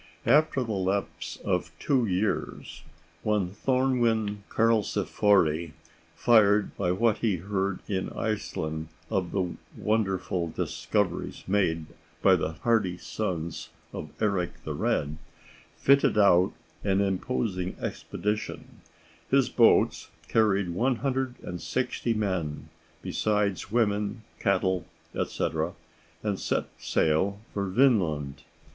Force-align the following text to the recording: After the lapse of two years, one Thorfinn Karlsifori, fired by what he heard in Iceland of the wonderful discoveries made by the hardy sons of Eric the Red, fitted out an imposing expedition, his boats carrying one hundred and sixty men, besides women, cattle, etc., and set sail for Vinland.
After 0.25 0.63
the 0.63 0.71
lapse 0.71 1.37
of 1.45 1.69
two 1.77 2.07
years, 2.07 2.81
one 3.21 3.51
Thorfinn 3.51 4.43
Karlsifori, 4.49 5.73
fired 6.15 6.75
by 6.75 6.91
what 6.91 7.17
he 7.19 7.35
heard 7.35 7.81
in 7.87 8.09
Iceland 8.13 8.87
of 9.11 9.31
the 9.31 9.55
wonderful 9.77 10.47
discoveries 10.49 11.43
made 11.47 11.85
by 12.23 12.35
the 12.35 12.53
hardy 12.63 12.97
sons 12.97 13.69
of 13.93 14.09
Eric 14.19 14.63
the 14.63 14.73
Red, 14.73 15.17
fitted 15.77 16.17
out 16.17 16.51
an 16.83 16.99
imposing 16.99 17.75
expedition, 17.79 18.81
his 19.29 19.49
boats 19.49 20.09
carrying 20.27 20.73
one 20.73 20.95
hundred 20.95 21.35
and 21.43 21.61
sixty 21.61 22.15
men, 22.15 22.69
besides 23.03 23.71
women, 23.71 24.23
cattle, 24.39 24.83
etc., 25.13 25.73
and 26.23 26.39
set 26.39 26.65
sail 26.79 27.39
for 27.53 27.65
Vinland. 27.67 28.41